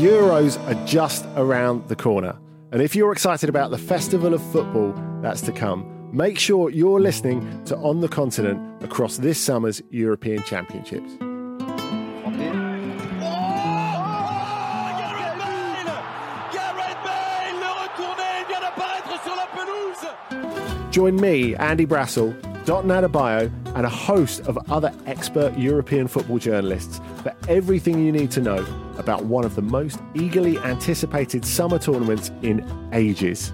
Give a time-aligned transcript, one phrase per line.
[0.00, 2.34] Euros are just around the corner.
[2.72, 7.02] And if you're excited about the festival of football that's to come, make sure you're
[7.02, 11.12] listening to On the Continent across this summer's European Championships.
[20.90, 22.32] Join me, Andy Brassell,
[22.64, 28.30] Dotun Adebayo, and a host of other expert European football journalists for everything you need
[28.32, 28.64] to know
[28.98, 33.52] about one of the most eagerly anticipated summer tournaments in ages.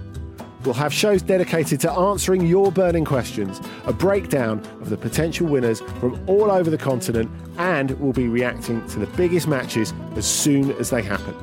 [0.65, 5.81] We'll have shows dedicated to answering your burning questions, a breakdown of the potential winners
[6.01, 10.73] from all over the continent, and we'll be reacting to the biggest matches as soon
[10.73, 11.35] as they happen.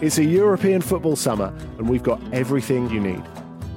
[0.00, 3.22] It's a European football summer, and we've got everything you need.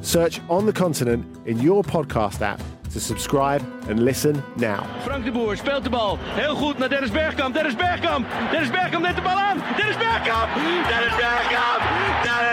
[0.01, 2.61] Search On the Continent in your podcast app
[2.93, 4.83] to subscribe and listen now.
[5.03, 6.17] Frank de Boer speelt de bal.
[6.21, 7.53] Heel goed naar Dennis Bergkamp.
[7.53, 8.27] Dennis Bergkamp.
[8.51, 9.63] Dennis Bergkamp neemt de bal aan.
[9.77, 10.53] Dennis Bergkamp.
[10.53, 11.81] Dennis Bergkamp.
[12.23, 12.50] Dennis Bergkamp.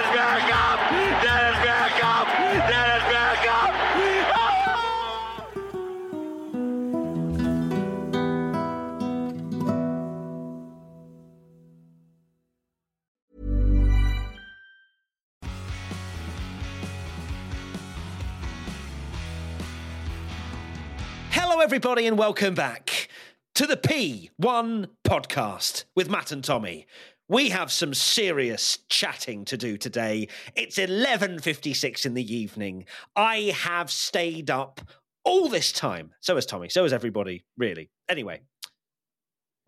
[21.78, 23.08] Everybody, and welcome back
[23.54, 26.88] to the P1 podcast with Matt and Tommy.
[27.28, 30.26] We have some serious chatting to do today.
[30.56, 32.84] It's 11:56 in the evening.
[33.14, 34.80] I have stayed up
[35.22, 36.14] all this time.
[36.18, 36.68] So has Tommy.
[36.68, 37.90] So has everybody, really.
[38.08, 38.40] Anyway,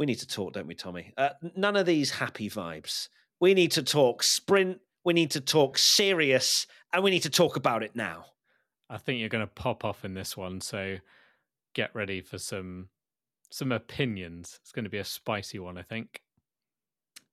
[0.00, 1.12] we need to talk, don't we, Tommy?
[1.16, 3.08] Uh, none of these happy vibes.
[3.38, 4.80] We need to talk sprint.
[5.04, 8.24] We need to talk serious, and we need to talk about it now.
[8.88, 10.96] I think you're going to pop off in this one, so
[11.74, 12.88] get ready for some
[13.50, 14.58] some opinions.
[14.62, 16.22] It's going to be a spicy one, I think.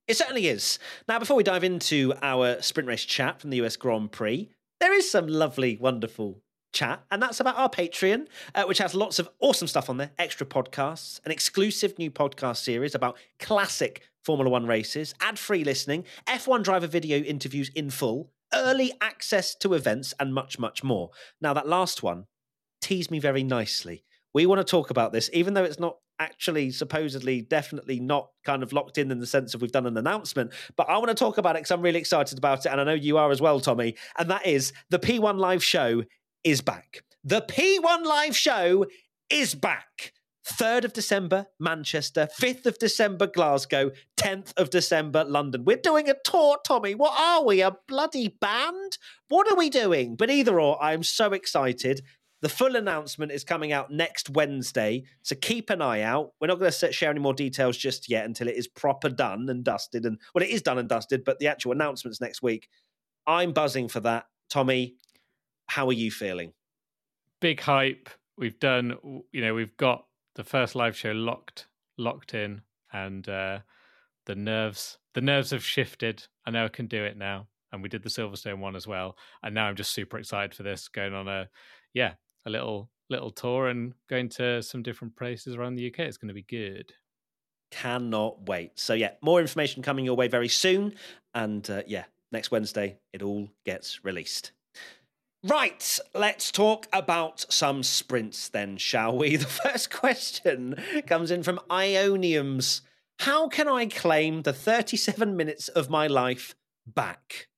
[0.08, 0.78] It certainly is.
[1.06, 4.92] Now, before we dive into our sprint race chat from the US Grand Prix, there
[4.92, 6.40] is some lovely, wonderful
[6.72, 10.10] chat, and that's about our Patreon, uh, which has lots of awesome stuff on there
[10.18, 16.04] extra podcasts, an exclusive new podcast series about classic Formula One races, ad free listening,
[16.26, 21.10] F1 driver video interviews in full, early access to events, and much, much more.
[21.40, 22.26] Now, that last one
[22.80, 24.04] teased me very nicely.
[24.34, 28.62] We want to talk about this, even though it's not actually supposedly definitely not kind
[28.62, 31.14] of locked in in the sense of we've done an announcement but i want to
[31.14, 33.40] talk about it because i'm really excited about it and i know you are as
[33.40, 36.02] well tommy and that is the p1 live show
[36.42, 38.84] is back the p1 live show
[39.30, 40.12] is back
[40.48, 42.28] 3rd of December, Manchester.
[42.40, 43.90] 5th of December, Glasgow.
[44.16, 45.64] 10th of December, London.
[45.64, 46.94] We're doing a tour, Tommy.
[46.94, 47.60] What are we?
[47.60, 48.98] A bloody band?
[49.28, 50.16] What are we doing?
[50.16, 52.00] But either or, I'm so excited.
[52.40, 56.32] The full announcement is coming out next Wednesday, so keep an eye out.
[56.40, 59.48] We're not going to share any more details just yet until it is proper done
[59.48, 60.04] and dusted.
[60.04, 62.68] And well, it is done and dusted, but the actual announcement's next week.
[63.26, 64.26] I'm buzzing for that.
[64.48, 64.94] Tommy,
[65.66, 66.52] how are you feeling?
[67.40, 68.08] Big hype.
[68.36, 68.96] We've done,
[69.32, 70.06] you know, we've got
[70.36, 71.66] the first live show locked,
[71.96, 72.62] locked in,
[72.92, 73.58] and uh,
[74.26, 76.24] the nerves, the nerves have shifted.
[76.46, 79.16] I know I can do it now, and we did the Silverstone one as well.
[79.42, 81.48] And now I'm just super excited for this, going on a,
[81.94, 82.14] yeah,
[82.48, 86.00] a little little tour and going to some different places around the UK.
[86.00, 86.92] It's going to be good.
[87.70, 88.78] Cannot wait.
[88.78, 90.94] So yeah, more information coming your way very soon,
[91.34, 94.52] and uh, yeah, next Wednesday it all gets released.
[95.44, 99.36] Right, let's talk about some sprints then, shall we?
[99.36, 100.74] The first question
[101.06, 102.82] comes in from Ioniums.
[103.20, 107.48] How can I claim the 37 minutes of my life back?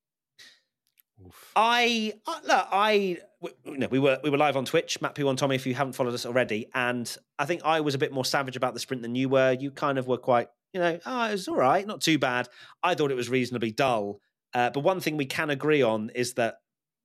[1.57, 3.19] I uh, look, I
[3.65, 5.95] you know, we were we were live on Twitch, Matt P1 Tommy, if you haven't
[5.95, 9.03] followed us already, and I think I was a bit more savage about the sprint
[9.03, 9.53] than you were.
[9.53, 12.49] You kind of were quite, you know, oh, it was all right, not too bad.
[12.83, 14.21] I thought it was reasonably dull.
[14.53, 16.57] Uh, but one thing we can agree on is that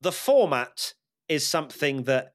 [0.01, 0.93] the format
[1.29, 2.33] is something that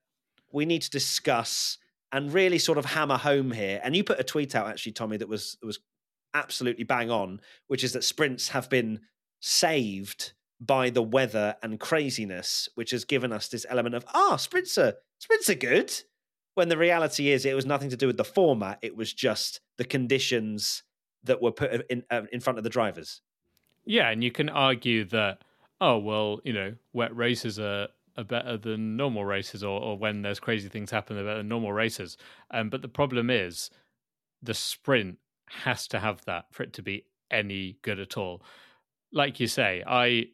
[0.52, 1.78] we need to discuss
[2.12, 3.80] and really sort of hammer home here.
[3.82, 5.78] And you put a tweet out actually, Tommy, that was was
[6.34, 9.00] absolutely bang on, which is that sprints have been
[9.40, 14.76] saved by the weather and craziness, which has given us this element of ah, sprints
[14.76, 15.92] are sprints are good.
[16.54, 19.60] When the reality is, it was nothing to do with the format; it was just
[19.78, 20.82] the conditions
[21.24, 23.22] that were put in uh, in front of the drivers.
[23.84, 25.42] Yeah, and you can argue that
[25.80, 30.22] oh well, you know, wet races are, are better than normal races, or, or when
[30.22, 32.16] there's crazy things happen, they're better than normal races.
[32.50, 33.70] Um, but the problem is,
[34.42, 35.18] the sprint
[35.48, 38.42] has to have that for it to be any good at all.
[39.12, 40.26] Like you say, I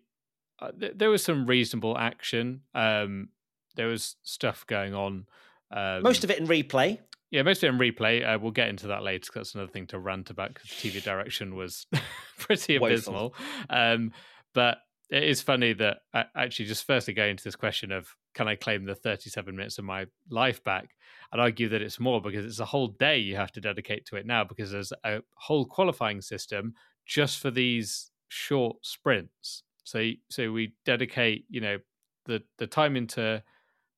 [0.60, 2.62] uh, th- there was some reasonable action.
[2.74, 3.28] Um,
[3.76, 5.26] there was stuff going on.
[5.70, 6.98] Um, Most of it in replay.
[7.30, 8.26] yeah, mostly in replay.
[8.26, 11.02] Uh, we'll get into that later because that's another thing to rant about because TV
[11.02, 11.86] direction was
[12.38, 13.34] pretty abysmal.
[13.68, 14.12] Um,
[14.54, 14.78] but
[15.10, 18.54] it is funny that uh, actually, just firstly going into this question of can I
[18.54, 20.90] claim the 37 minutes of my life back?
[21.32, 24.16] I'd argue that it's more because it's a whole day you have to dedicate to
[24.16, 26.74] it now because there's a whole qualifying system
[27.06, 29.62] just for these short sprints.
[29.86, 31.78] So, so we dedicate, you know,
[32.26, 33.42] the the time into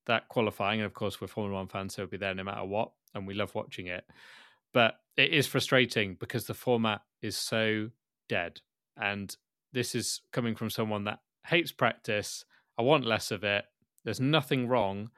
[0.06, 2.64] that qualifying, and of course we're Formula One fans, so we'll be there no matter
[2.64, 4.05] what and we love watching it.
[4.75, 7.88] But it is frustrating because the format is so
[8.29, 8.61] dead.
[9.00, 9.35] And
[9.73, 12.44] this is coming from someone that hates practice.
[12.79, 13.64] I want less of it.
[14.05, 15.11] There's nothing wrong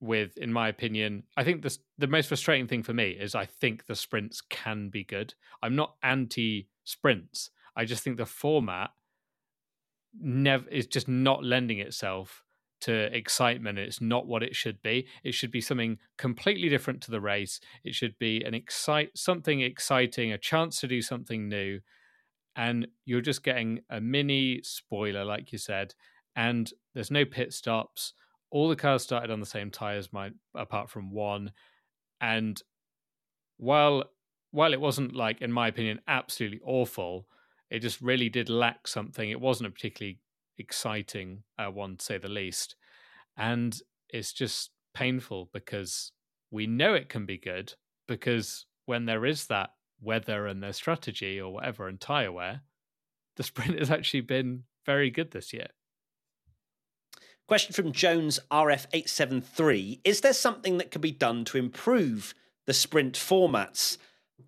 [0.00, 3.46] with, in my opinion, I think this, the most frustrating thing for me is I
[3.46, 5.34] think the sprints can be good.
[5.60, 7.50] I'm not anti sprints.
[7.74, 8.90] I just think the format
[10.18, 12.42] never is just not lending itself
[12.82, 13.78] to excitement.
[13.78, 15.06] It's not what it should be.
[15.22, 17.60] It should be something completely different to the race.
[17.84, 21.80] It should be an excite something exciting, a chance to do something new.
[22.56, 25.94] And you're just getting a mini spoiler, like you said,
[26.36, 28.14] and there's no pit stops.
[28.50, 31.52] All the cars started on the same tires, my, apart from one.
[32.20, 32.60] And
[33.56, 34.04] while
[34.50, 37.26] while it wasn't like, in my opinion, absolutely awful,
[37.72, 39.30] it just really did lack something.
[39.30, 40.18] It wasn't a particularly
[40.58, 42.76] exciting uh, one, to say the least.
[43.34, 43.74] And
[44.10, 46.12] it's just painful because
[46.50, 47.72] we know it can be good
[48.06, 49.70] because when there is that
[50.02, 52.60] weather and their strategy or whatever and tire wear,
[53.36, 55.68] the sprint has actually been very good this year.
[57.48, 62.34] Question from Jones RF873 Is there something that can be done to improve
[62.66, 63.96] the sprint formats?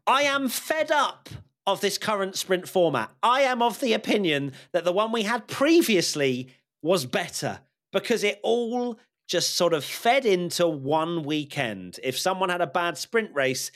[0.07, 1.31] I am fed up
[1.67, 3.11] of this current sprint format.
[3.23, 6.49] I am of the opinion that the one we had previously
[6.83, 7.61] was better
[7.93, 11.99] because it all just sort of fed into one weekend.
[12.03, 13.71] If someone had a bad sprint race,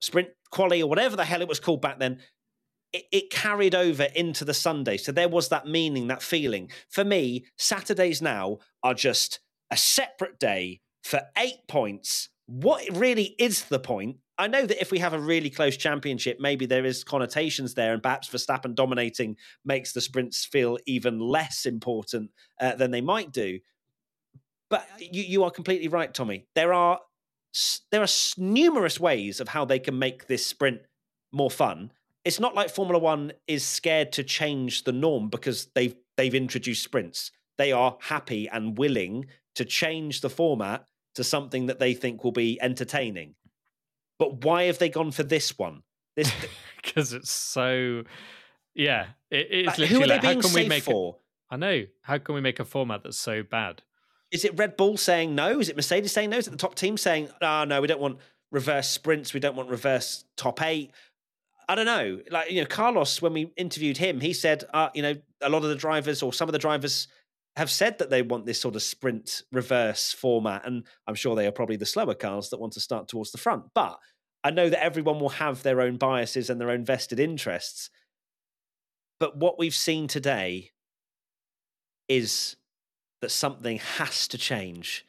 [0.00, 2.20] sprint quali or whatever the hell it was called back then,
[2.92, 4.96] it, it, carried over into the Sunday.
[4.96, 6.70] So there was that meaning, that feeling.
[6.88, 9.40] For me, Saturdays now are just
[9.70, 12.30] a separate day for eight points.
[12.46, 16.38] What really is the point I know that if we have a really close championship,
[16.38, 21.66] maybe there is connotations there, and perhaps Verstappen dominating makes the sprints feel even less
[21.66, 22.30] important
[22.60, 23.58] uh, than they might do.
[24.70, 26.46] But you, you are completely right, Tommy.
[26.54, 27.00] There are
[27.90, 30.82] there are numerous ways of how they can make this sprint
[31.32, 31.90] more fun.
[32.24, 36.84] It's not like Formula One is scared to change the norm because they've they've introduced
[36.84, 37.32] sprints.
[37.56, 39.26] They are happy and willing
[39.56, 43.34] to change the format to something that they think will be entertaining.
[44.18, 45.82] But why have they gone for this one?
[46.16, 46.32] This
[46.76, 48.04] because it's so.
[48.74, 51.16] Yeah, it, it's like, who are they like, being how can safe we make for?
[51.50, 51.84] A, I know.
[52.02, 53.82] How can we make a format that's so bad?
[54.30, 55.58] Is it Red Bull saying no?
[55.58, 56.36] Is it Mercedes saying no?
[56.36, 58.18] Is it the top team saying, "Ah, oh, no, we don't want
[58.50, 59.34] reverse sprints.
[59.34, 60.92] We don't want reverse top eight.
[61.68, 62.20] I don't know.
[62.30, 65.64] Like you know, Carlos, when we interviewed him, he said, uh, you know, a lot
[65.64, 67.08] of the drivers or some of the drivers
[67.58, 71.48] have said that they want this sort of sprint reverse format, and I'm sure they
[71.48, 73.64] are probably the slower cars that want to start towards the front.
[73.74, 73.98] But
[74.44, 77.90] I know that everyone will have their own biases and their own vested interests.
[79.18, 80.70] But what we've seen today
[82.08, 82.54] is
[83.22, 85.04] that something has to change.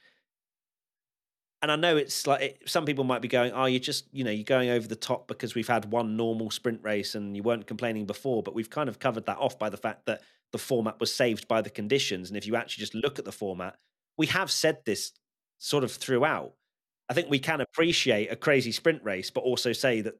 [1.62, 4.24] And I know it's like it, some people might be going, "Oh, you're just you
[4.24, 7.44] know you're going over the top because we've had one normal sprint race and you
[7.44, 10.58] weren't complaining before." But we've kind of covered that off by the fact that the
[10.58, 12.29] format was saved by the conditions.
[12.29, 13.75] And if you actually just look at the format,
[14.18, 15.12] we have said this
[15.58, 16.53] sort of throughout.
[17.10, 20.15] I think we can appreciate a crazy sprint race, but also say that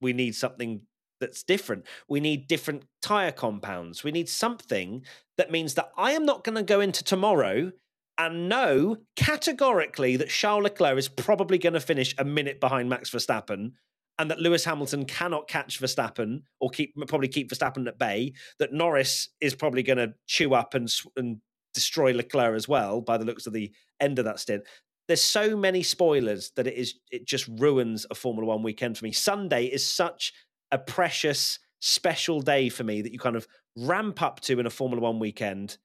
[0.00, 0.82] we need something
[1.20, 1.84] that's different.
[2.08, 4.04] We need different tire compounds.
[4.04, 5.04] We need something
[5.36, 7.72] that means that I am not going to go into tomorrow
[8.16, 13.10] and know categorically that Charles Leclerc is probably going to finish a minute behind Max
[13.10, 13.72] Verstappen
[14.18, 18.72] and that Lewis Hamilton cannot catch Verstappen or keep probably keep Verstappen at bay, that
[18.72, 21.38] Norris is probably going to chew up and and
[21.74, 24.64] destroy Leclerc as well by the looks of the end of that stint.
[25.06, 29.04] There's so many spoilers that it is it just ruins a Formula One weekend for
[29.04, 29.12] me.
[29.12, 30.32] Sunday is such
[30.70, 33.46] a precious, special day for me that you kind of
[33.76, 35.78] ramp up to in a Formula One weekend.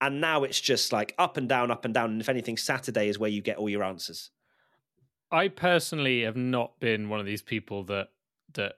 [0.00, 2.10] And now it's just like up and down, up and down.
[2.10, 4.30] And if anything, Saturday is where you get all your answers.
[5.32, 8.08] I personally have not been one of these people that
[8.54, 8.74] that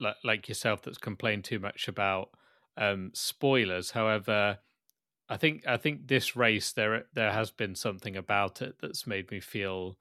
[0.00, 2.30] like like yourself that's complained too much about
[2.78, 3.90] um, spoilers.
[3.90, 4.58] However,
[5.28, 9.30] I think I think this race there there has been something about it that's made
[9.30, 9.98] me feel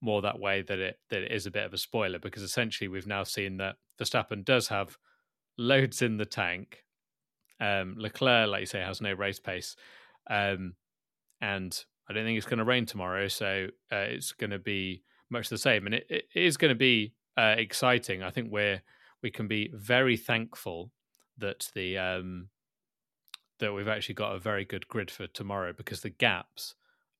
[0.00, 2.88] more that way that it that it is a bit of a spoiler because essentially
[2.88, 4.96] we've now seen that Verstappen does have
[5.58, 6.84] loads in the tank.
[7.60, 9.76] Um, Leclerc, like you say, has no race pace,
[10.30, 10.76] um,
[11.42, 15.02] and I don't think it's going to rain tomorrow, so uh, it's going to be
[15.30, 18.22] much the same, and it, it is going to be uh, exciting.
[18.22, 18.82] I think we're
[19.22, 20.90] we can be very thankful
[21.38, 22.48] that the um,
[23.58, 26.74] that we've actually got a very good grid for tomorrow because the gaps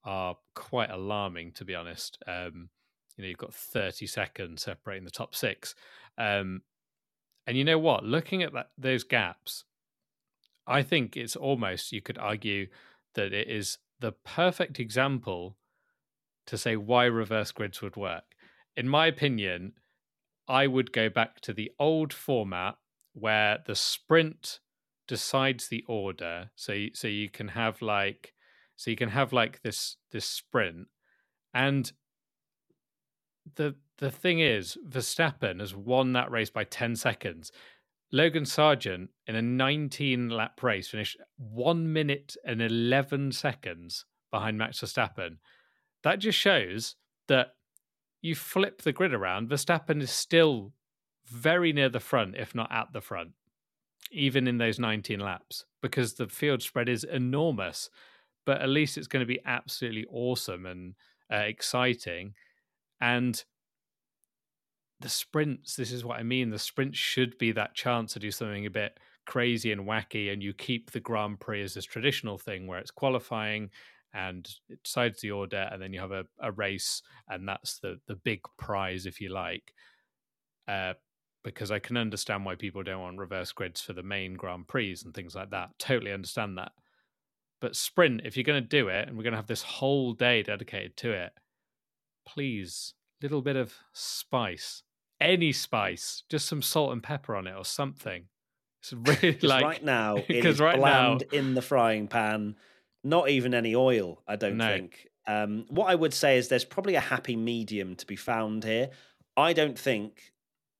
[0.05, 2.19] are quite alarming, to be honest.
[2.27, 2.71] Um,
[3.17, 5.75] you know, you've got 30 seconds separating the top six.
[6.17, 6.63] Um,
[7.47, 8.05] and you know what?
[8.05, 9.65] Looking at that, those gaps,
[10.67, 12.69] I think it's almost, you could argue
[13.15, 15.57] that it is the perfect example
[16.51, 18.35] to say why reverse grids would work.
[18.77, 19.75] In my opinion,
[20.49, 22.77] I would go back to the old format
[23.13, 24.59] where the sprint
[25.07, 26.51] decides the order.
[26.57, 28.35] So, so you can have like,
[28.75, 30.89] so you can have like this this sprint,
[31.55, 31.93] and
[33.55, 37.53] the the thing is, Verstappen has won that race by ten seconds.
[38.13, 44.81] Logan Sargent in a 19 lap race finished one minute and 11 seconds behind Max
[44.81, 45.37] Verstappen.
[46.03, 46.97] That just shows
[47.29, 47.55] that
[48.23, 50.73] you flip the grid around, Verstappen is still
[51.27, 53.31] very near the front, if not at the front,
[54.11, 57.89] even in those 19 laps, because the field spread is enormous.
[58.45, 60.95] But at least it's going to be absolutely awesome and
[61.33, 62.35] uh, exciting.
[63.01, 63.43] And
[65.01, 66.51] the sprints, this is what I mean.
[66.51, 70.43] The sprints should be that chance to do something a bit crazy and wacky, and
[70.43, 73.71] you keep the Grand Prix as this traditional thing where it's qualifying
[74.13, 78.01] and it decides the order, and then you have a, a race, and that's the
[78.07, 79.73] the big prize, if you like.
[80.69, 80.95] Uh,
[81.43, 84.99] because I can understand why people don't want reverse grids for the main Grand Prix
[85.05, 85.71] and things like that.
[85.79, 86.73] Totally understand that.
[87.63, 90.13] But sprint, if you're going to do it, and we're going to have this whole
[90.13, 91.33] day dedicated to it,
[92.27, 94.83] please, little bit of spice
[95.21, 98.25] any spice, just some salt and pepper on it or something.
[98.81, 101.39] It's really like right now is right bland now...
[101.39, 102.57] in the frying pan.
[103.03, 104.67] Not even any oil, I don't no.
[104.67, 105.09] think.
[105.27, 108.91] Um, what I would say is there's probably a happy medium to be found here.
[109.37, 110.33] I don't think,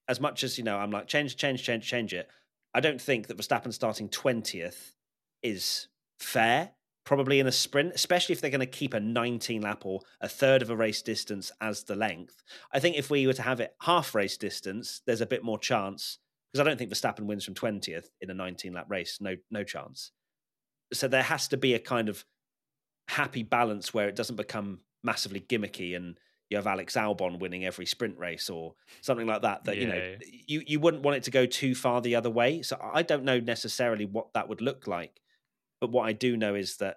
[0.09, 2.29] as much as you know, I'm like change, change, change, change it.
[2.75, 4.95] I don't think that Verstappen starting twentieth
[5.43, 6.73] is fair
[7.11, 10.29] probably in a sprint, especially if they're going to keep a 19 lap or a
[10.29, 12.45] third of a race distance as the length.
[12.73, 15.59] I think if we were to have it half race distance, there's a bit more
[15.59, 16.19] chance
[16.53, 19.19] because I don't think Verstappen wins from 20th in a 19 lap race.
[19.21, 20.13] No, no chance.
[20.93, 22.25] So there has to be a kind of
[23.09, 26.19] happy balance where it doesn't become massively gimmicky and
[26.51, 29.65] you have Alex Albon winning every sprint race or something like that.
[29.65, 29.83] That yeah.
[29.83, 30.17] you know
[30.47, 32.63] you you wouldn't want it to go too far the other way.
[32.63, 35.21] So I don't know necessarily what that would look like.
[35.81, 36.97] But what I do know is that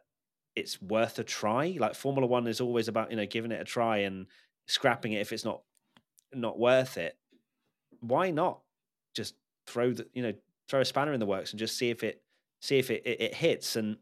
[0.55, 1.77] it's worth a try.
[1.79, 4.25] Like Formula One is always about you know giving it a try and
[4.67, 5.62] scrapping it if it's not
[6.33, 7.15] not worth it.
[8.00, 8.62] Why not
[9.13, 9.35] just
[9.67, 10.33] throw the you know
[10.67, 12.22] throw a spanner in the works and just see if it
[12.63, 13.98] see if it, it, it hits and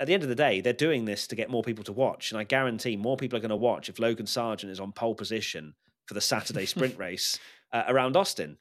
[0.00, 2.30] at the end of the day, they're doing this to get more people to watch,
[2.30, 5.16] and I guarantee more people are going to watch if Logan Sargent is on pole
[5.16, 5.74] position
[6.06, 7.36] for the Saturday sprint race
[7.72, 8.58] uh, around Austin.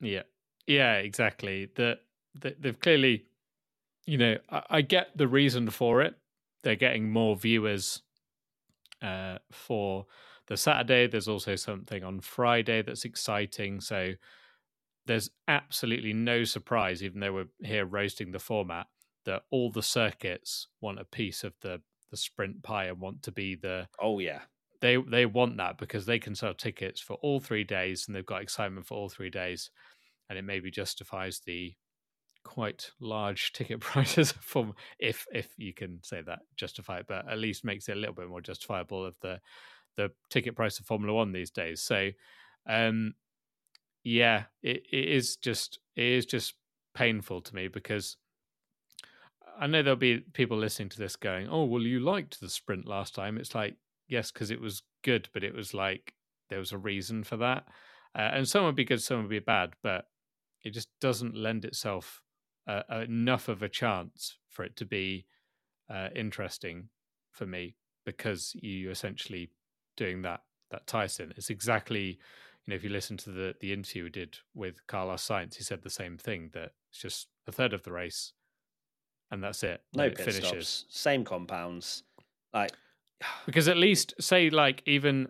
[0.00, 0.22] Yeah,
[0.66, 1.68] yeah, exactly.
[1.76, 2.00] That
[2.34, 3.26] the, they've clearly
[4.06, 6.14] you know, I, I, get the reason for it.
[6.62, 8.02] They're getting more viewers
[9.02, 10.06] uh, for
[10.46, 11.06] the Saturday.
[11.08, 13.80] There's also something on Friday that's exciting.
[13.80, 14.12] So
[15.06, 18.86] there's absolutely no surprise, even though we're here roasting the format,
[19.24, 23.32] that all the circuits want a piece of the the sprint pie and want to
[23.32, 24.42] be the oh yeah.
[24.80, 28.24] they they want that because they can sell tickets for all three days and they've
[28.24, 29.70] got excitement for all three days.
[30.28, 31.74] And it maybe justifies the
[32.44, 37.38] quite large ticket prices from if if you can say that justify it but at
[37.38, 39.40] least makes it a little bit more justifiable of the
[39.96, 41.82] the ticket price of formula one these days.
[41.82, 42.10] So
[42.68, 43.14] um
[44.06, 46.54] yeah it, it is just it is just
[46.94, 48.16] painful to me because
[49.58, 52.86] i know there'll be people listening to this going oh well you liked the sprint
[52.86, 53.74] last time it's like
[54.06, 56.14] yes because it was good but it was like
[56.50, 57.64] there was a reason for that
[58.16, 60.04] uh, and some would be good some would be bad but
[60.62, 62.22] it just doesn't lend itself
[62.68, 65.26] uh, enough of a chance for it to be
[65.90, 66.88] uh, interesting
[67.32, 69.50] for me because you essentially
[69.96, 71.32] doing that that Tyson.
[71.36, 72.18] It's exactly
[72.66, 75.62] you know if you listen to the the interview we did with Carlos Sainz, he
[75.62, 78.32] said the same thing that it's just a third of the race,
[79.30, 79.82] and that's it.
[79.94, 80.68] No it pit finishes.
[80.68, 82.02] Stops, same compounds,
[82.52, 82.72] like
[83.46, 85.28] because at least say like even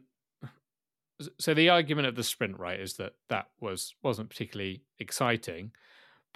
[1.38, 5.72] so the argument of the sprint right is that that was wasn't particularly exciting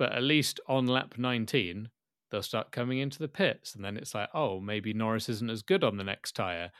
[0.01, 1.91] but at least on lap 19,
[2.31, 3.75] they'll start coming into the pits.
[3.75, 6.71] And then it's like, oh, maybe Norris isn't as good on the next tyre.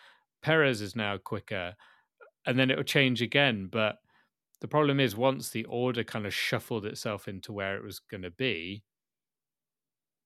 [0.41, 1.75] Perez is now quicker.
[2.47, 3.69] And then it will change again.
[3.71, 3.99] But
[4.61, 8.23] the problem is, once the order kind of shuffled itself into where it was going
[8.23, 8.85] to be,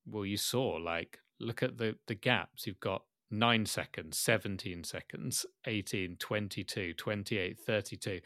[0.06, 2.66] well, you saw, like, look at the, the gaps.
[2.66, 8.20] You've got 9 seconds, 17 seconds, 18, 22, 28, 32.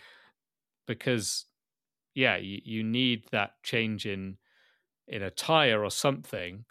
[0.86, 1.46] Because,
[2.14, 4.38] yeah, you, you need that change in
[5.08, 6.64] in a tire or something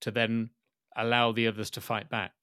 [0.00, 0.50] to then
[0.96, 2.41] allow the others to fight back.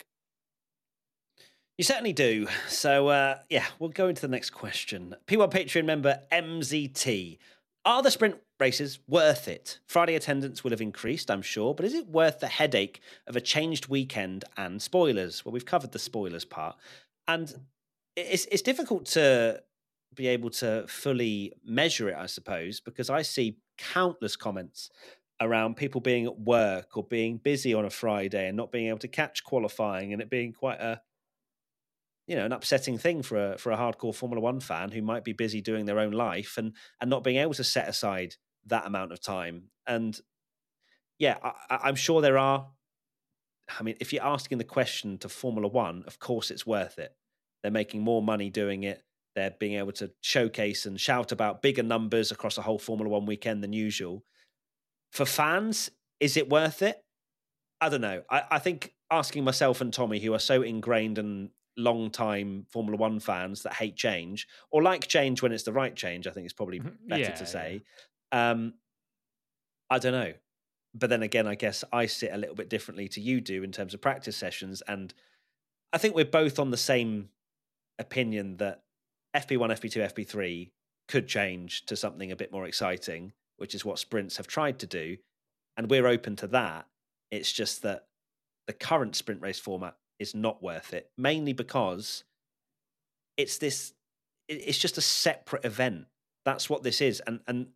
[1.79, 2.45] You certainly do.
[2.67, 5.15] So, uh, yeah, we'll go into the next question.
[5.27, 7.37] P1 Patreon member MZT.
[7.85, 9.79] Are the sprint races worth it?
[9.87, 13.39] Friday attendance will have increased, I'm sure, but is it worth the headache of a
[13.41, 15.45] changed weekend and spoilers?
[15.45, 16.75] Well, we've covered the spoilers part.
[17.29, 17.49] And
[18.17, 19.63] it's, it's difficult to
[20.13, 24.89] be able to fully measure it, I suppose, because I see countless comments
[25.39, 28.99] around people being at work or being busy on a Friday and not being able
[28.99, 30.99] to catch qualifying and it being quite a
[32.29, 35.23] you know an upsetting thing for a for a hardcore Formula One fan who might
[35.23, 38.35] be busy doing their own life and and not being able to set aside
[38.67, 39.63] that amount of time.
[39.87, 40.17] And
[41.17, 42.67] yeah, I, am sure there are.
[43.77, 47.15] I mean, if you're asking the question to Formula One, of course it's worth it.
[47.63, 49.01] They're making more money doing it.
[49.35, 53.25] They're being able to showcase and shout about bigger numbers across a whole Formula One
[53.25, 54.23] weekend than usual.
[55.11, 57.03] For fans, is it worth it?
[57.81, 58.21] I don't know.
[58.29, 62.97] I, I think asking myself and Tommy, who are so ingrained and long time Formula
[62.97, 66.45] One fans that hate change or like change when it's the right change, I think
[66.45, 67.07] it's probably mm-hmm.
[67.07, 67.81] better yeah, to say.
[68.31, 68.51] Yeah.
[68.51, 68.73] Um,
[69.89, 70.33] I don't know.
[70.93, 73.71] But then again, I guess I sit a little bit differently to you do in
[73.71, 74.81] terms of practice sessions.
[74.87, 75.13] And
[75.93, 77.29] I think we're both on the same
[77.99, 78.83] opinion that
[79.35, 80.71] FP1, FP2, FP3
[81.07, 84.87] could change to something a bit more exciting, which is what sprints have tried to
[84.87, 85.17] do.
[85.77, 86.87] And we're open to that.
[87.31, 88.05] It's just that
[88.67, 92.23] the current sprint race format is not worth it, mainly because
[93.37, 93.93] it's this
[94.47, 96.05] it's just a separate event.
[96.45, 97.21] That's what this is.
[97.25, 97.67] And and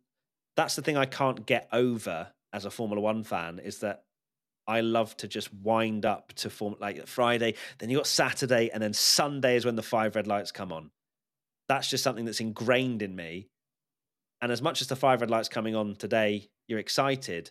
[0.56, 4.04] that's the thing I can't get over as a Formula One fan is that
[4.66, 8.82] I love to just wind up to form like Friday, then you got Saturday, and
[8.82, 10.90] then Sunday is when the five red lights come on.
[11.68, 13.48] That's just something that's ingrained in me.
[14.40, 17.50] And as much as the five red lights coming on today, you're excited.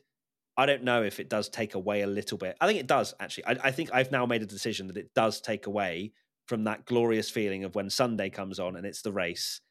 [0.56, 2.56] I don't know if it does take away a little bit.
[2.62, 3.46] I think it does actually.
[3.46, 6.14] I, I, think I've now made a decision that it does take away
[6.48, 9.62] from that glorious feeling of when Sunday comes on and it's the race,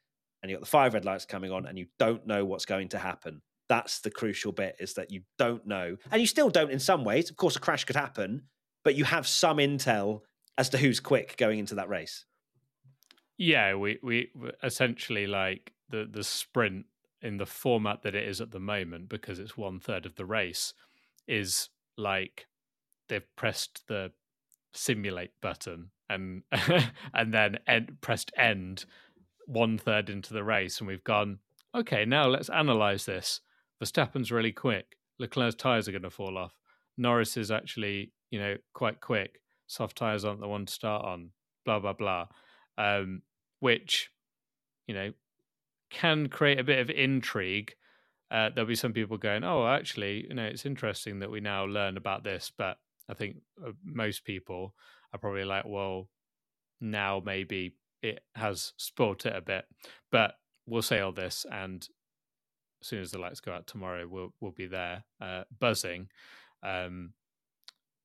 [0.42, 2.88] and you got the five red lights coming on, and you don't know what's going
[2.90, 3.42] to happen.
[3.68, 7.04] That's the crucial bit: is that you don't know, and you still don't in some
[7.04, 7.30] ways.
[7.30, 8.42] Of course, a crash could happen,
[8.84, 10.22] but you have some intel
[10.58, 12.24] as to who's quick going into that race.
[13.38, 14.30] Yeah, we we
[14.62, 16.86] essentially like the the sprint
[17.22, 20.26] in the format that it is at the moment, because it's one third of the
[20.26, 20.74] race,
[21.26, 22.46] is like
[23.08, 24.12] they've pressed the
[24.72, 26.42] simulate button and
[27.14, 28.84] and then end, pressed end
[29.46, 31.38] one third into the race, and we've gone.
[31.74, 33.40] Okay, now let's analyze this.
[33.82, 34.98] Verstappen's really quick.
[35.18, 36.52] Leclerc's tires are going to fall off.
[36.98, 39.40] Norris is actually, you know, quite quick.
[39.66, 41.30] Soft tires aren't the one to start on.
[41.64, 42.26] Blah blah blah.
[42.78, 43.22] Um,
[43.60, 44.10] which,
[44.86, 45.12] you know,
[45.92, 47.74] can create a bit of intrigue.
[48.30, 51.64] Uh, there'll be some people going, "Oh, actually, you know, it's interesting that we now
[51.64, 52.78] learn about this." But
[53.08, 54.74] I think uh, most people
[55.12, 56.08] are probably like, "Well,
[56.80, 59.66] now maybe it has spoilt it a bit."
[60.10, 60.34] But
[60.66, 61.86] we'll say all this, and
[62.80, 66.08] as soon as the lights go out tomorrow, we'll we'll be there uh, buzzing.
[66.62, 67.12] Um,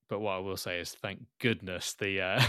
[0.10, 2.42] but what I will say is, thank goodness the uh,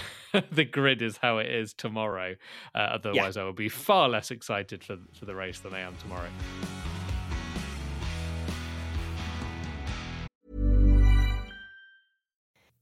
[0.53, 2.37] the grid is how it is tomorrow.
[2.75, 3.43] Uh, otherwise, yeah.
[3.43, 6.29] I will be far less excited for for the race than I am tomorrow.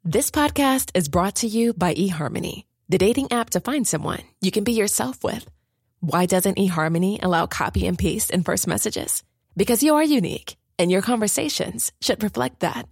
[0.05, 4.53] This podcast is brought to you by eHarmony, the dating app to find someone you
[4.53, 5.51] can be yourself with.
[5.99, 9.25] Why doesn't eHarmony allow copy and paste in first messages?
[9.57, 12.87] Because you are unique, and your conversations should reflect that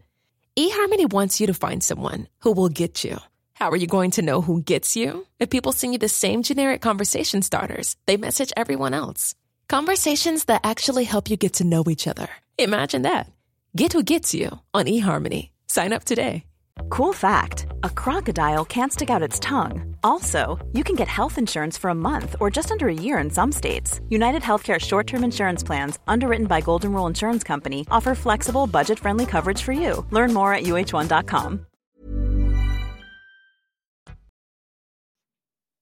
[0.57, 3.19] eHarmony wants you to find someone who will get you.
[3.55, 5.27] How are you going to know who gets you?
[5.41, 9.35] If people send you the same generic conversation starters, they message everyone else.
[9.69, 12.29] Conversations that actually help you get to know each other.
[12.59, 13.31] Imagine that.
[13.75, 15.51] Get who gets you on eHarmony.
[15.67, 16.45] Sign up today.
[16.89, 19.97] Cool fact a crocodile can't stick out its tongue.
[20.03, 23.31] Also, you can get health insurance for a month or just under a year in
[23.31, 24.01] some states.
[24.09, 28.99] United Healthcare short term insurance plans, underwritten by Golden Rule Insurance Company, offer flexible, budget
[28.99, 30.05] friendly coverage for you.
[30.11, 31.67] Learn more at uh1.com.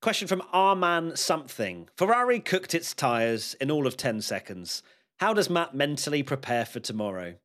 [0.02, 4.82] Question from Arman Something Ferrari cooked its tyres in all of 10 seconds.
[5.20, 7.36] How does Matt mentally prepare for tomorrow?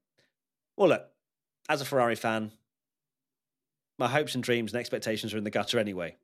[0.76, 1.06] Well, look,
[1.70, 2.52] as a Ferrari fan,
[3.98, 6.16] my hopes and dreams and expectations are in the gutter anyway.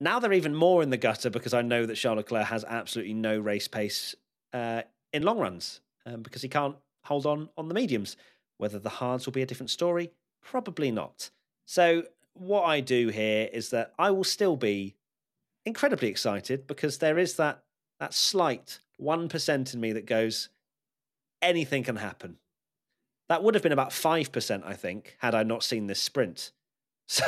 [0.00, 3.14] Now they're even more in the gutter because I know that Charles Leclerc has absolutely
[3.14, 4.14] no race pace
[4.52, 8.16] uh, in long runs um, because he can't hold on on the mediums.
[8.58, 11.30] Whether the hards will be a different story, probably not.
[11.66, 14.94] So what I do here is that I will still be
[15.64, 17.62] incredibly excited because there is that
[17.98, 20.48] that slight one percent in me that goes,
[21.40, 22.38] anything can happen.
[23.34, 26.52] That would have been about five percent, I think, had I not seen this sprint.
[27.06, 27.24] So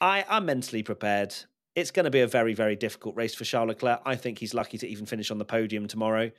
[0.00, 1.34] I am mentally prepared.
[1.76, 4.00] It's going to be a very, very difficult race for Charles Leclerc.
[4.06, 6.30] I think he's lucky to even finish on the podium tomorrow.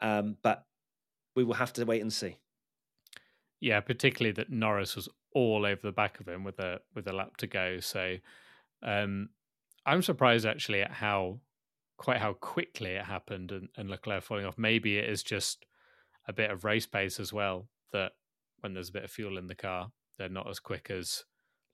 [0.00, 0.64] Um, but
[1.36, 2.38] we will have to wait and see.
[3.60, 7.12] Yeah, particularly that Norris was all over the back of him with a with a
[7.12, 7.80] lap to go.
[7.80, 8.16] So
[8.82, 9.28] um,
[9.84, 11.38] I'm surprised actually at how
[11.98, 14.56] quite how quickly it happened and, and Leclerc falling off.
[14.56, 15.66] Maybe it is just
[16.26, 18.12] a bit of race pace as well that
[18.60, 21.24] when there's a bit of fuel in the car, they're not as quick as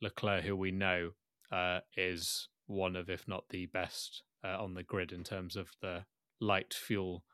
[0.01, 1.11] Leclerc, who we know
[1.53, 5.71] uh, is one of, if not the best uh, on the grid in terms of
[5.81, 6.05] the
[6.41, 7.25] light fuel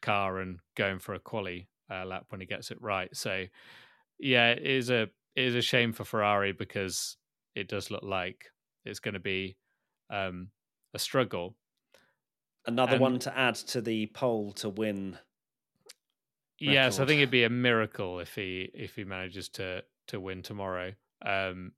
[0.00, 3.14] car and going for a quali uh, lap when he gets it right.
[3.14, 3.44] So,
[4.18, 7.16] yeah, it is a it is a shame for Ferrari because
[7.54, 8.46] it does look like
[8.84, 9.56] it's going to be
[10.10, 10.48] um,
[10.94, 11.56] a struggle.
[12.66, 15.18] Another and, one to add to the pole to win.
[16.72, 20.42] Yes, I think it'd be a miracle if he if he manages to to win
[20.42, 20.92] tomorrow.
[21.24, 21.72] Um,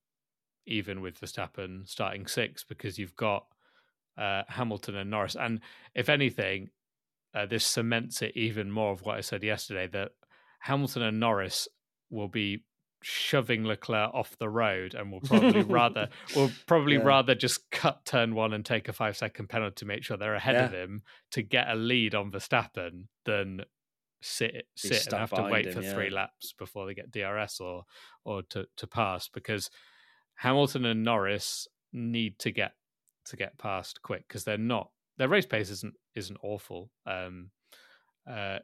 [0.67, 3.47] even with Verstappen starting six, because you've got
[4.19, 5.37] uh, Hamilton and Norris.
[5.37, 5.61] And
[5.95, 6.71] if anything,
[7.35, 10.13] uh, this cements it even more of what I said yesterday that
[10.61, 11.69] Hamilton and Norris
[12.11, 12.65] will be
[13.03, 17.03] shoving Leclerc off the road and will probably rather will probably yeah.
[17.03, 20.35] rather just cut turn one and take a five second penalty to make sure they're
[20.35, 20.65] ahead yeah.
[20.65, 23.61] of him to get a lead on Verstappen than
[24.23, 25.95] sit sit and have to wait him, for yeah.
[25.95, 27.85] three laps before they get DRS or
[28.25, 29.71] or to, to pass because
[30.37, 32.73] Hamilton and Norris need to get
[33.27, 36.91] to get past quick because they're not their race pace isn't isn't awful.
[37.07, 37.51] Um,
[38.29, 38.59] uh,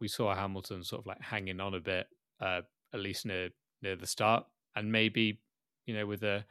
[0.00, 2.06] we saw Hamilton sort of like hanging on a bit,
[2.40, 3.50] uh, at least near
[3.82, 5.40] near the start, and maybe
[5.86, 6.44] you know with a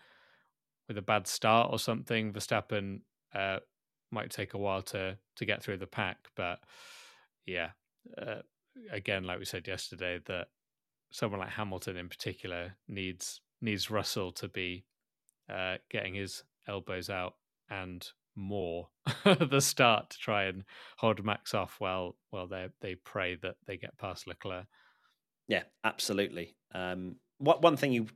[0.88, 3.02] with a bad start or something, Verstappen
[3.34, 3.60] uh,
[4.12, 6.18] might take a while to to get through the pack.
[6.36, 6.60] But
[7.46, 7.70] yeah,
[8.18, 8.42] uh,
[8.92, 10.48] again, like we said yesterday, that
[11.12, 14.86] someone like Hamilton in particular needs needs Russell to be
[15.50, 17.36] uh, getting his elbows out
[17.70, 18.90] and more
[19.26, 20.64] at the start to try and
[20.98, 24.66] hold Max off while while they they pray that they get past Leclerc.
[25.48, 26.56] Yeah, absolutely.
[26.74, 28.08] Um, what one thing you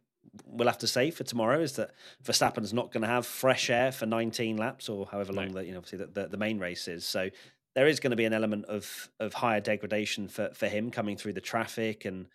[0.45, 1.91] will have to say for tomorrow is that
[2.23, 5.53] Verstappen's not going to have fresh air for 19 laps or however long no.
[5.55, 7.05] that you know obviously the, the, the main race is.
[7.05, 7.29] So
[7.75, 11.17] there is going to be an element of of higher degradation for for him coming
[11.17, 12.27] through the traffic and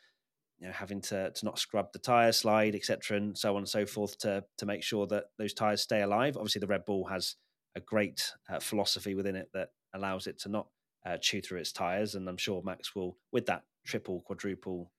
[0.59, 3.69] you know, having to to not scrub the tire slide, etc., and so on and
[3.69, 6.37] so forth to to make sure that those tires stay alive.
[6.37, 7.37] Obviously, the Red Bull has
[7.77, 10.69] a great uh, philosophy within it that allows it to not
[11.05, 14.91] uh, chew through its tires, and I'm sure Max will, with that triple, quadruple,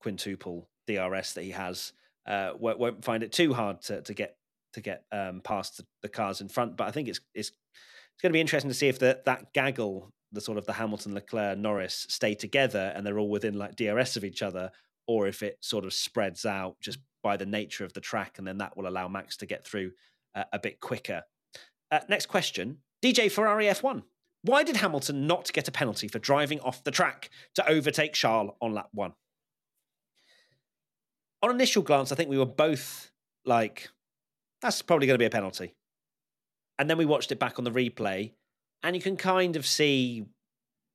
[0.00, 1.92] quintuple DRS that he has,
[2.26, 4.36] uh, won't, find it too hard to to get
[4.72, 6.76] to get um, past the, the, cars in front.
[6.76, 7.52] But I think it's it's
[8.16, 10.72] it's going to be interesting to see if the, that gaggle, the sort of the
[10.72, 14.70] Hamilton, Leclerc, Norris, stay together and they're all within like DRS of each other,
[15.06, 18.46] or if it sort of spreads out just by the nature of the track, and
[18.46, 19.90] then that will allow Max to get through
[20.34, 21.24] uh, a bit quicker.
[21.90, 24.02] Uh, next question DJ Ferrari F1.
[24.40, 28.52] Why did Hamilton not get a penalty for driving off the track to overtake Charles
[28.62, 29.12] on lap one?
[31.42, 33.10] On initial glance, I think we were both
[33.44, 33.90] like,
[34.62, 35.74] that's probably going to be a penalty.
[36.78, 38.32] And then we watched it back on the replay,
[38.82, 40.26] and you can kind of see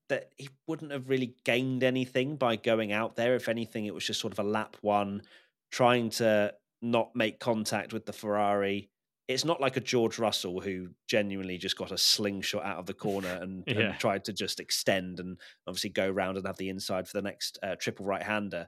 [0.09, 3.33] that he wouldn't have really gained anything by going out there.
[3.35, 5.21] If anything, it was just sort of a lap one,
[5.71, 8.89] trying to not make contact with the Ferrari.
[9.27, 12.93] It's not like a George Russell who genuinely just got a slingshot out of the
[12.93, 13.79] corner and, yeah.
[13.79, 17.21] and tried to just extend and obviously go around and have the inside for the
[17.21, 18.67] next uh, triple right hander.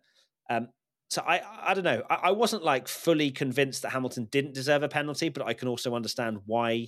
[0.49, 0.69] Um,
[1.09, 2.03] so I, I don't know.
[2.09, 5.67] I, I wasn't like fully convinced that Hamilton didn't deserve a penalty, but I can
[5.67, 6.87] also understand why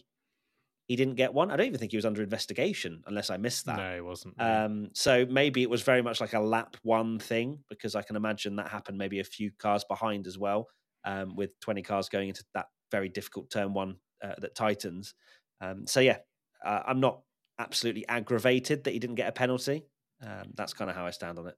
[0.88, 1.52] he didn't get one.
[1.52, 3.78] I don't even think he was under investigation, unless I missed that.
[3.78, 4.40] No, he wasn't.
[4.40, 8.16] Um, so maybe it was very much like a lap one thing, because I can
[8.16, 10.68] imagine that happened maybe a few cars behind as well,
[11.04, 15.14] um, with 20 cars going into that very difficult turn one uh, that tightens.
[15.60, 16.20] Um, so yeah,
[16.64, 17.22] uh, I'm not
[17.58, 19.86] absolutely aggravated that he didn't get a penalty.
[20.22, 21.56] Um, that's kind of how I stand on it.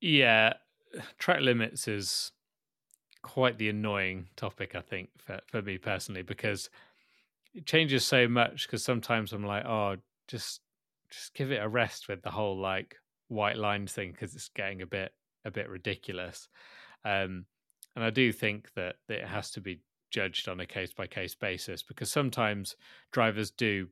[0.00, 0.54] Yeah,
[1.18, 2.32] track limits is
[3.22, 6.70] quite the annoying topic, I think, for, for me personally, because
[7.54, 9.96] it changes so much because sometimes I'm like, oh,
[10.28, 10.60] just
[11.10, 12.96] just give it a rest with the whole like
[13.28, 15.12] white line thing because it's getting a bit
[15.44, 16.48] a bit ridiculous.
[17.04, 17.46] Um,
[17.96, 21.06] and I do think that, that it has to be judged on a case by
[21.06, 22.76] case basis because sometimes
[23.12, 23.88] drivers do,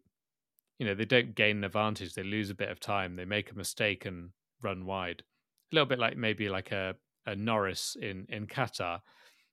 [0.79, 2.15] you know, they don't gain an advantage.
[2.15, 3.17] They lose a bit of time.
[3.17, 4.31] They make a mistake and
[4.63, 5.23] run wide.
[5.73, 6.95] A little bit like maybe like a,
[7.27, 9.01] a Norris in in Qatar.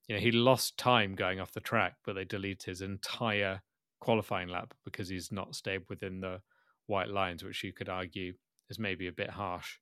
[0.08, 3.62] you know, he lost time going off the track, but they deleted his entire
[4.06, 6.40] qualifying lap because he's not stayed within the
[6.86, 8.34] white lines, which you could argue
[8.70, 9.80] is maybe a bit harsh.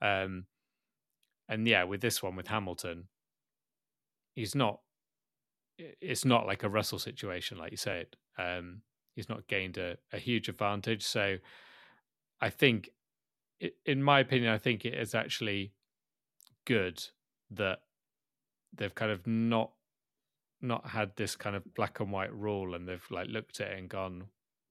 [0.00, 0.46] Um,
[1.46, 3.08] and yeah, with this one with Hamilton,
[4.34, 4.80] he's not.
[5.78, 8.06] It's not like a Russell situation, like you said.
[8.38, 8.80] Um,
[9.14, 11.04] he's not gained a, a huge advantage.
[11.04, 11.36] So,
[12.40, 12.88] I think,
[13.84, 15.74] in my opinion, I think it is actually
[16.64, 17.04] good
[17.50, 17.80] that
[18.74, 19.72] they've kind of not
[20.60, 23.78] not had this kind of black and white rule and they've like looked at it
[23.78, 24.24] and gone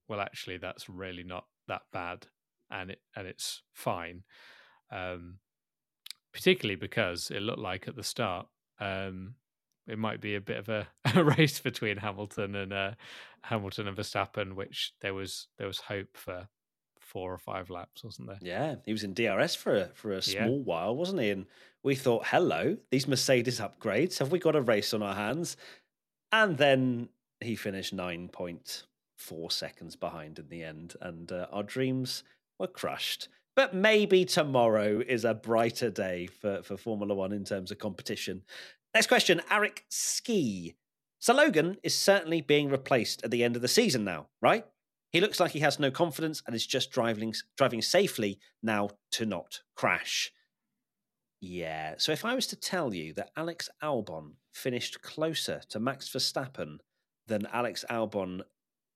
[0.07, 2.27] well actually that's really not that bad
[2.71, 4.23] and it and it's fine.
[4.91, 5.39] Um
[6.33, 8.47] particularly because it looked like at the start
[8.79, 9.35] um
[9.87, 12.91] it might be a bit of a, a race between Hamilton and uh,
[13.41, 16.47] Hamilton and Verstappen, which there was there was hope for
[17.15, 18.39] four or five laps, wasn't there?
[18.41, 20.63] Yeah, he was in DRS for a, for a small yeah.
[20.65, 21.30] while, wasn't he?
[21.30, 21.45] And
[21.82, 24.19] we thought, hello, these Mercedes upgrades.
[24.19, 25.56] Have we got a race on our hands?
[26.34, 27.08] And then
[27.39, 30.95] he finished 9.4 seconds behind in the end.
[30.99, 32.25] And uh, our dreams
[32.60, 33.30] were crushed.
[33.56, 38.41] But maybe tomorrow is a brighter day for, for Formula One in terms of competition.
[38.93, 40.75] Next question Eric Ski.
[41.19, 44.65] So Logan is certainly being replaced at the end of the season now, right?
[45.15, 49.25] He looks like he has no confidence and is just driving driving safely now to
[49.25, 50.30] not crash.
[51.39, 51.95] Yeah.
[51.97, 56.80] So if I was to tell you that Alex Albon finished closer to Max Verstappen
[57.28, 58.41] than Alex Albon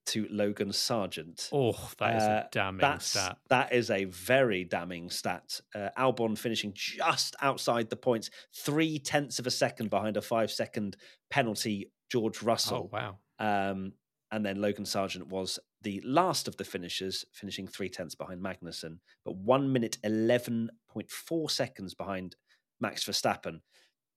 [0.08, 1.48] to Logan Sargent.
[1.54, 3.38] Oh, that is uh, a damning stat.
[3.48, 5.62] That is a very damning stat.
[5.74, 10.52] Uh, Albon finishing just outside the points, three tenths of a second behind a five
[10.52, 10.98] second
[11.30, 12.90] penalty, George Russell.
[12.92, 13.70] Oh, wow.
[13.72, 13.94] Um,
[14.32, 19.00] and then Logan Sargent was the last of the finishers, finishing three tenths behind Magnussen,
[19.24, 22.36] but one minute 11.4 seconds behind
[22.82, 23.62] Max Verstappen.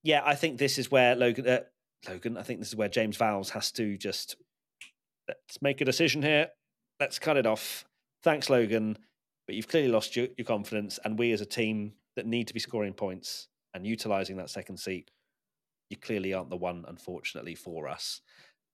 [0.03, 1.61] Yeah, I think this is where Logan, uh,
[2.09, 4.37] Logan, I think this is where James Vowles has to just
[5.29, 6.49] let's make a decision here.
[6.99, 7.85] Let's cut it off.
[8.23, 8.99] Thanks, Logan,
[9.47, 12.55] but you've clearly lost your, your confidence, and we as a team that need to
[12.55, 15.11] be scoring points and utilizing that second seat,
[15.89, 18.21] you clearly aren't the one, unfortunately, for us.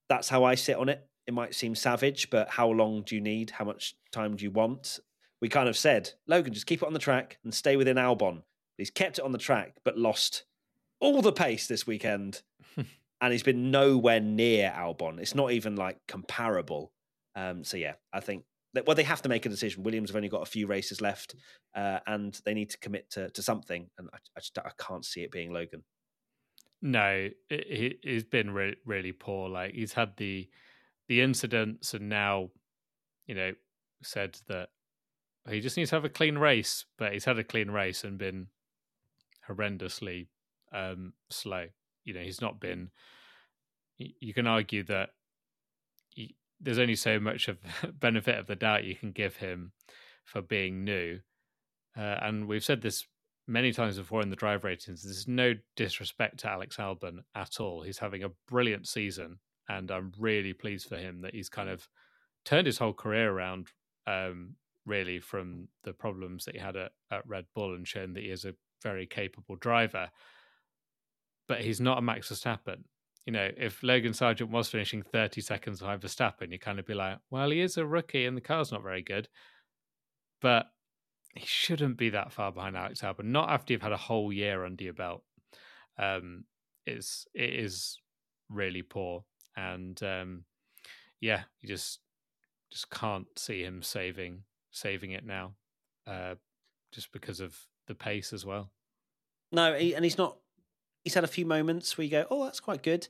[0.08, 3.20] That's how I sit on it it might seem savage, but how long do you
[3.20, 3.50] need?
[3.50, 4.98] How much time do you want?
[5.42, 8.42] We kind of said, Logan, just keep it on the track and stay within Albon.
[8.78, 10.44] He's kept it on the track, but lost
[11.00, 12.40] all the pace this weekend.
[13.20, 15.18] and he's been nowhere near Albon.
[15.18, 16.92] It's not even like comparable.
[17.36, 19.82] Um, so, yeah, I think that, well, they have to make a decision.
[19.82, 21.34] Williams have only got a few races left
[21.74, 23.90] uh, and they need to commit to, to something.
[23.98, 25.84] And I, I, just I can't see it being Logan.
[26.80, 29.50] No, it, he's been really, really poor.
[29.50, 30.48] Like he's had the
[31.08, 32.50] the incidents and now,
[33.26, 33.52] you know,
[34.02, 34.68] said that
[35.50, 38.18] he just needs to have a clean race, but he's had a clean race and
[38.18, 38.48] been
[39.48, 40.26] horrendously
[40.72, 41.66] um, slow.
[42.04, 42.90] You know, he's not been.
[43.96, 45.10] You can argue that
[46.10, 47.58] he, there's only so much of
[48.00, 49.72] benefit of the doubt you can give him
[50.24, 51.20] for being new,
[51.96, 53.06] uh, and we've said this
[53.46, 55.02] many times before in the drive ratings.
[55.02, 57.82] There's no disrespect to Alex Albon at all.
[57.82, 61.88] He's having a brilliant season, and I'm really pleased for him that he's kind of
[62.44, 63.68] turned his whole career around.
[64.06, 68.22] Um, really, from the problems that he had at, at Red Bull, and shown that
[68.22, 70.08] he is a very capable driver.
[71.46, 72.84] But he's not a Max Verstappen.
[73.26, 76.94] You know, if Logan Sargent was finishing 30 seconds behind Verstappen, you'd kind of be
[76.94, 79.28] like, well, he is a rookie and the car's not very good.
[80.40, 80.66] But
[81.34, 83.24] he shouldn't be that far behind Alex Albon.
[83.24, 85.24] Not after you've had a whole year under your belt.
[85.98, 86.44] Um,
[86.86, 87.98] it's it is
[88.48, 89.24] really poor
[89.58, 90.44] and um,
[91.20, 92.00] yeah, you just
[92.70, 95.54] just can't see him saving saving it now,
[96.06, 96.34] uh,
[96.92, 98.70] just because of the pace as well.
[99.50, 100.36] No, he, and he's not.
[101.04, 103.08] He's had a few moments where you go, "Oh, that's quite good,"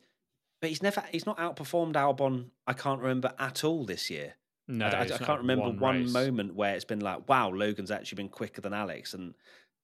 [0.61, 1.05] but he's never.
[1.11, 2.51] He's not outperformed Albon.
[2.67, 4.35] I can't remember at all this year.
[4.71, 7.91] No, I, I, I can't remember one, one moment where it's been like, "Wow, Logan's
[7.91, 9.35] actually been quicker than Alex," and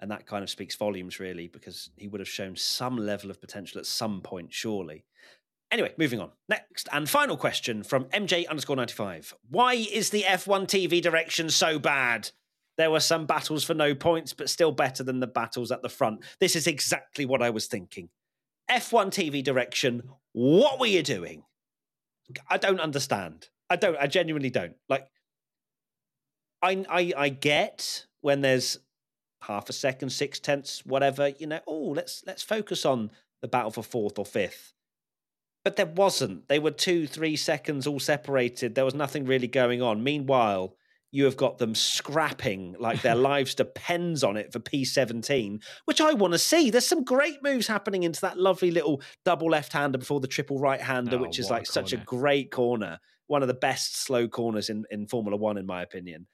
[0.00, 3.40] and that kind of speaks volumes, really, because he would have shown some level of
[3.40, 5.04] potential at some point, surely.
[5.70, 6.30] Anyway, moving on.
[6.48, 9.34] Next and final question from MJ underscore 95.
[9.48, 12.30] Why is the F1 TV direction so bad?
[12.76, 15.88] There were some battles for no points, but still better than the battles at the
[15.88, 16.24] front.
[16.40, 18.08] This is exactly what I was thinking.
[18.70, 21.44] F1 TV direction, what were you doing?
[22.48, 23.48] I don't understand.
[23.70, 24.74] I don't, I genuinely don't.
[24.88, 25.06] Like,
[26.62, 28.78] I, I, I get when there's
[29.42, 33.10] half a second, six tenths, whatever, you know, oh, let's let's focus on
[33.42, 34.73] the battle for fourth or fifth.
[35.64, 36.46] But there wasn't.
[36.48, 38.74] They were two, three seconds all separated.
[38.74, 40.04] There was nothing really going on.
[40.04, 40.76] Meanwhile,
[41.10, 46.12] you have got them scrapping like their lives depends on it for P17, which I
[46.12, 46.70] want to see.
[46.70, 51.16] There's some great moves happening into that lovely little double left-hander before the triple right-hander,
[51.16, 52.98] Oh, which is what a like such a great corner.
[53.28, 56.26] One of the best slow corners in, in Formula One, in my opinion.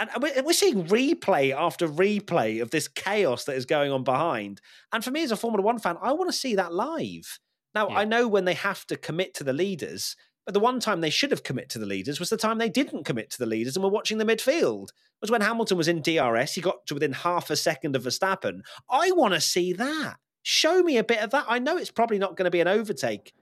[0.00, 4.60] And we're seeing replay after replay of this chaos that is going on behind.
[4.92, 7.38] And for me as a Formula One fan, I want to see that live.
[7.78, 7.98] Now, Yeah.
[7.98, 11.10] I know when they have to commit to the leaders, but the one time they
[11.10, 13.76] should have commit to the leaders was the time they didn't commit to the leaders
[13.76, 14.88] and were watching the midfield.
[15.20, 18.62] Was when Hamilton was in DRS, he got to within half a second of Verstappen.
[18.90, 20.16] I want to see that.
[20.42, 21.46] Show me a bit of that.
[21.48, 23.32] I know it's probably not going to be an overtake,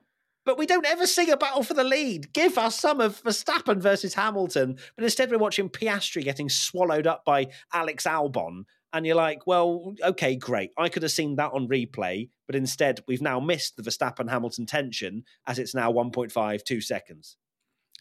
[0.45, 2.33] but we don't ever see a battle for the lead.
[2.35, 7.25] Give us some of Verstappen versus Hamilton, but instead we're watching Piastri getting swallowed up
[7.25, 8.65] by Alex Albon.
[8.97, 10.71] And you're like, well, okay, great.
[10.79, 14.65] I could have seen that on replay, but instead we've now missed the Verstappen Hamilton
[14.65, 17.37] tension as it's now 1.5, two seconds.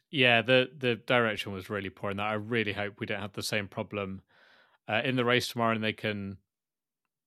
[0.09, 2.27] Yeah, the the direction was really poor in that.
[2.27, 4.21] I really hope we don't have the same problem
[4.87, 6.37] uh, in the race tomorrow, and they can,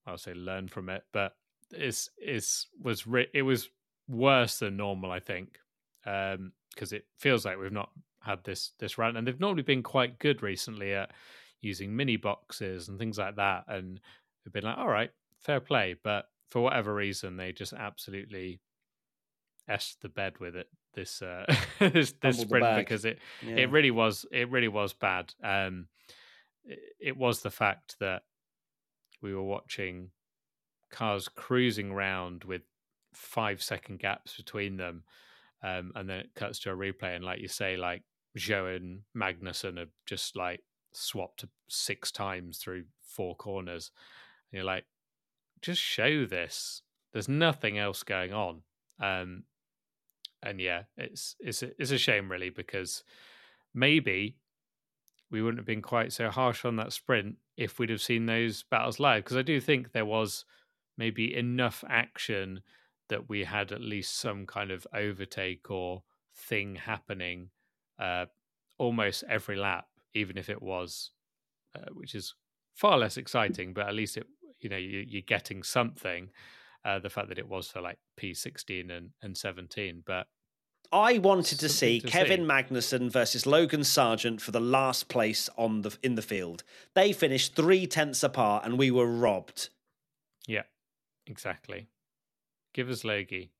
[0.07, 1.03] I'll say, learn from it.
[1.13, 1.35] But
[1.71, 3.69] it's it's was re- it was
[4.09, 5.59] worse than normal, I think,
[6.03, 7.91] because it feels like we've not
[8.23, 11.11] had this this run, and they've normally been quite good recently at
[11.61, 14.01] using mini boxes and things like that, and
[14.45, 18.61] we've been like, all right, fair play, but for whatever reason, they just absolutely
[19.69, 21.45] s the bed with it this uh
[21.79, 23.57] this, this sprint because it Yeah.
[23.57, 25.89] it really was it really was bad um
[26.65, 28.23] it, it was the fact that
[29.21, 30.11] we were watching
[30.91, 32.63] cars cruising round with
[33.15, 35.05] five second gaps between them
[35.63, 38.03] um and then it cuts to a replay and like you say like
[38.39, 43.91] Zhou and Magnussen have just like swapped six times through four corners.
[44.51, 44.85] And you're like
[45.61, 46.83] just show this.
[47.13, 48.63] There's nothing else going on.
[49.01, 49.45] Um
[50.43, 53.03] and yeah it's it's it's a shame really because
[53.75, 54.37] maybe
[55.31, 58.63] we wouldn't have been quite so harsh on that sprint if we'd have seen those
[58.63, 59.25] battles live.
[59.25, 60.45] Because i do think there was
[60.97, 62.61] maybe enough action
[63.09, 66.03] that we had at least some kind of overtake or
[66.35, 67.51] thing happening
[67.99, 68.27] uh
[68.79, 69.87] almost every lap
[70.19, 71.13] even if it was
[71.75, 72.35] uh, which is
[72.75, 74.27] far less exciting but at least it
[74.61, 76.31] you know you, you're getting something
[76.85, 80.05] uh, the fact that it was for like P16 and, and 17.
[80.07, 80.27] But
[80.93, 82.47] I wanted to see to Kevin see.
[82.47, 86.63] Magnussen versus Logan Sargeant for the last place on the in the field.
[86.95, 89.69] They finished three tenths apart, and we were robbed.
[90.47, 90.63] yeah,
[91.27, 91.89] exactly.
[92.75, 93.51] Give us Logie.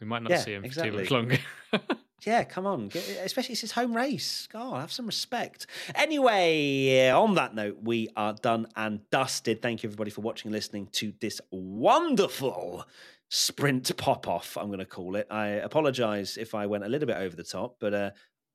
[0.00, 1.38] We might not Yeah, see him for too much longer.
[2.26, 2.90] Yeah, come on,
[3.22, 4.48] especially it's his home race.
[4.52, 5.66] God, have some respect.
[5.94, 9.62] Anyway, on that note, we are done and dusted.
[9.62, 12.84] Thank you everybody for watching and listening to this wonderful
[13.28, 14.56] sprint pop off.
[14.56, 15.28] I'm going to call it.
[15.30, 17.94] I apologise if I went a little bit over the top, but.
[17.94, 18.10] Uh,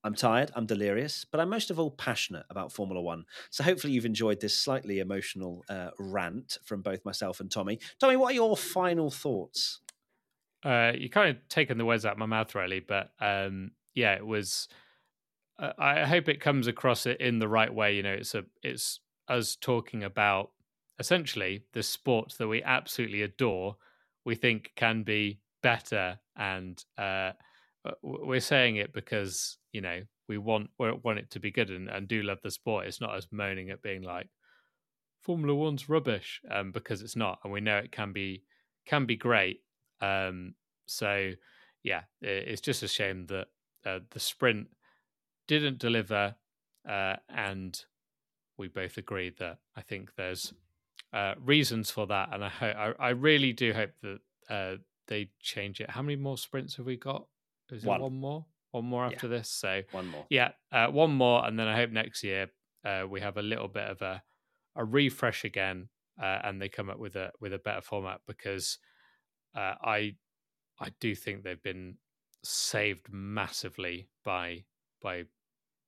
[0.05, 3.23] I'm tired, I'm delirious, but I'm most of all passionate about Formula One.
[3.51, 7.79] So hopefully you've enjoyed this slightly emotional uh, rant from both myself and Tommy.
[8.01, 9.79] Tommy, what are your final thoughts?
[10.63, 12.79] Uh, you kind of taken the words out of my mouth, really.
[12.79, 14.67] But um, yeah, it was.
[15.59, 17.95] Uh, I hope it comes across it in the right way.
[17.95, 20.51] You know, it's a it's us talking about
[20.99, 23.77] essentially the sport that we absolutely adore.
[24.25, 27.31] We think can be better, and uh,
[28.01, 31.89] we're saying it because you know we want we want it to be good and,
[31.89, 32.87] and do love the sport.
[32.87, 34.27] It's not us moaning at being like
[35.21, 38.43] Formula One's rubbish, um, because it's not, and we know it can be
[38.85, 39.61] can be great.
[40.03, 40.55] Um,
[40.87, 41.33] so
[41.83, 43.47] yeah, it's just a shame that
[43.85, 44.69] uh, the sprint
[45.47, 46.35] didn't deliver,
[46.87, 47.83] uh, and
[48.57, 50.53] we both agreed that I think there's
[51.13, 55.31] uh, reasons for that, and I ho- I, I really do hope that uh, they
[55.41, 55.89] change it.
[55.91, 57.27] How many more sprints have we got?
[57.71, 57.99] Is One.
[57.99, 58.45] it one more?
[58.71, 59.15] One more Yeah.
[59.15, 59.49] after this?
[59.49, 60.25] So One more.
[60.29, 62.51] yeah, uh, one more, and then I hope next year
[62.83, 64.23] uh, we have a little bit of a
[64.75, 65.89] a refresh again,
[66.21, 68.79] uh, and they come up with a with a better format because
[69.55, 70.17] uh, I
[70.79, 71.99] I do think they've been
[72.43, 74.65] saved massively by
[75.01, 75.25] by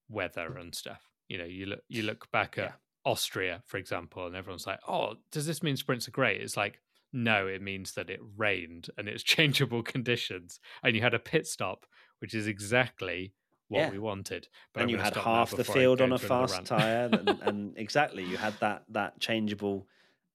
[0.09, 1.11] weather and stuff.
[1.27, 2.75] You know, you look you look back at Yeah.
[3.05, 6.81] Austria, for example, and everyone's like, "Oh, does this mean sprints are great?" It's like,
[7.13, 11.47] no, it means that it rained and it's changeable conditions, and you had a pit
[11.47, 11.85] stop,
[12.19, 13.33] which is exactly
[13.67, 13.87] what Yeah.
[13.87, 14.47] we wanted.
[14.73, 18.23] But and I'm you had half the field on a fast tire, and, and exactly,
[18.25, 19.87] you had that that changeable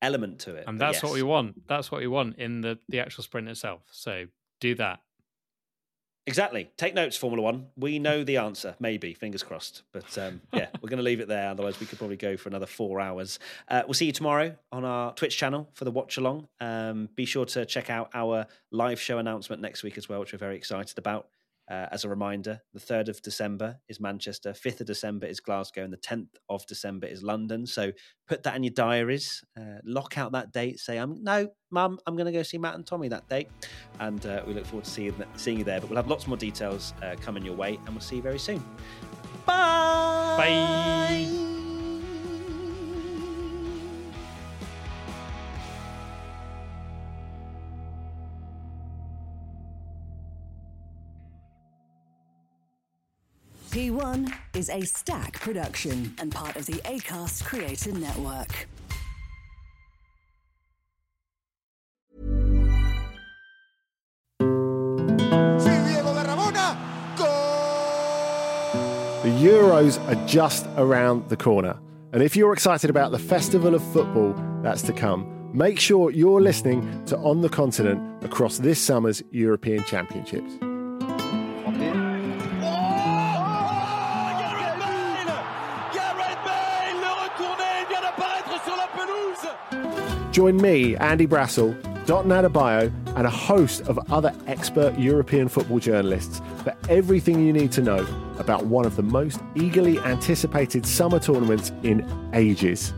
[0.02, 0.64] element to it.
[0.66, 1.66] and that's what we want.
[1.66, 3.82] That's what we want in the the actual sprint itself.
[3.90, 4.26] So
[4.60, 5.00] do that.
[6.26, 6.70] Exactly.
[6.76, 7.66] Take notes, Formula One.
[7.76, 9.14] We know the answer, maybe.
[9.14, 9.82] Fingers crossed.
[9.92, 11.48] But um, yeah, we're going to leave it there.
[11.48, 13.38] Otherwise, we could probably go for another four hours.
[13.68, 16.46] Uh, we'll see you tomorrow on our Twitch channel for the watch along.
[16.60, 20.32] Um, be sure to check out our live show announcement next week as well, which
[20.32, 21.26] we're very excited about.
[21.70, 25.84] Uh, as a reminder, the 3rd of December is Manchester, 5th of December is Glasgow,
[25.84, 27.64] and the 10th of December is London.
[27.64, 27.92] So
[28.26, 32.16] put that in your diaries, uh, lock out that date, say, I'm, no, mum, I'm
[32.16, 33.46] going to go see Matt and Tommy that day.
[34.00, 35.80] And uh, we look forward to seeing, seeing you there.
[35.80, 38.40] But we'll have lots more details uh, coming your way, and we'll see you very
[38.40, 38.64] soon.
[39.46, 40.36] Bye.
[40.36, 41.39] Bye.
[53.80, 58.68] P1 is a Stak production and part of the ACAST Creator Network.
[69.22, 71.78] The Euros are just around the corner.
[72.12, 76.42] And if you're excited about the festival of football that's to come, make sure you're
[76.42, 80.69] listening to On the Continent across this summer's European Championships.
[90.32, 91.76] Join me, Andy Brassell,
[92.06, 97.82] Dot and a host of other expert European football journalists for everything you need to
[97.82, 98.06] know
[98.38, 102.92] about one of the most eagerly anticipated summer tournaments in ages.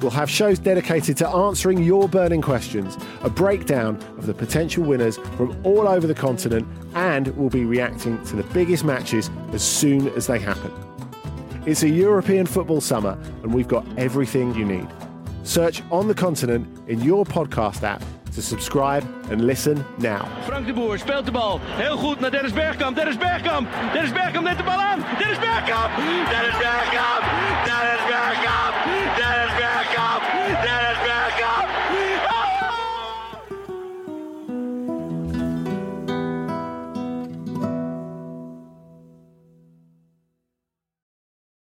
[0.00, 5.18] We'll have shows dedicated to answering your burning questions, a breakdown of the potential winners
[5.36, 10.08] from all over the continent, and we'll be reacting to the biggest matches as soon
[10.08, 10.72] as they happen.
[11.66, 14.88] It's a European football summer, and we've got everything you need.
[15.42, 18.02] Search On the Continent in your podcast app
[18.34, 20.26] to subscribe and listen now.
[20.44, 21.60] Frank de Boer speelt de bal.
[21.62, 22.96] Heel goed naar Dennis Bergkamp.
[22.96, 23.68] Dennis Bergkamp.
[23.92, 25.04] Dennis Bergkamp neemt de bal aan.
[25.18, 25.90] Dennis Bergkamp.
[25.96, 27.22] Dennis Bergkamp.
[27.64, 29.01] Dennis Bergkamp.